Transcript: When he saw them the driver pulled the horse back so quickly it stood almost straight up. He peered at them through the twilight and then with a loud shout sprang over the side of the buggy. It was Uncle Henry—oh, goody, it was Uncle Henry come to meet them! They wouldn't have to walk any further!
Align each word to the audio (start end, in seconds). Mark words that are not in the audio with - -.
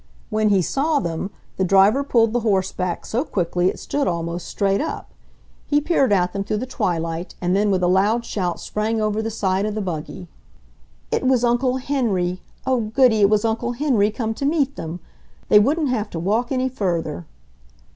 When 0.31 0.49
he 0.49 0.63
saw 0.63 0.97
them 0.99 1.29
the 1.57 1.63
driver 1.63 2.03
pulled 2.03 2.33
the 2.33 2.39
horse 2.39 2.71
back 2.71 3.05
so 3.05 3.23
quickly 3.23 3.69
it 3.69 3.77
stood 3.77 4.07
almost 4.07 4.47
straight 4.47 4.81
up. 4.81 5.11
He 5.67 5.79
peered 5.79 6.11
at 6.11 6.33
them 6.33 6.43
through 6.43 6.57
the 6.57 6.65
twilight 6.65 7.35
and 7.39 7.55
then 7.55 7.69
with 7.69 7.83
a 7.83 7.87
loud 7.87 8.25
shout 8.25 8.59
sprang 8.59 8.99
over 8.99 9.21
the 9.21 9.29
side 9.29 9.67
of 9.67 9.75
the 9.75 9.79
buggy. 9.81 10.27
It 11.11 11.21
was 11.27 11.43
Uncle 11.43 11.77
Henry—oh, 11.77 12.79
goody, 12.95 13.21
it 13.21 13.29
was 13.29 13.45
Uncle 13.45 13.73
Henry 13.73 14.09
come 14.09 14.33
to 14.33 14.43
meet 14.43 14.75
them! 14.75 15.01
They 15.49 15.59
wouldn't 15.59 15.89
have 15.89 16.09
to 16.09 16.19
walk 16.19 16.51
any 16.51 16.67
further! 16.67 17.27